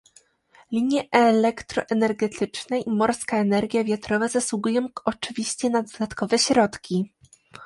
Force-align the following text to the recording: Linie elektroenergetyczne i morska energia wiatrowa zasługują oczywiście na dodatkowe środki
Linie 0.71 1.03
elektroenergetyczne 1.11 2.79
i 2.79 2.89
morska 2.91 3.37
energia 3.37 3.83
wiatrowa 3.83 4.27
zasługują 4.27 4.87
oczywiście 5.05 5.69
na 5.69 5.83
dodatkowe 5.83 6.39
środki 6.39 7.11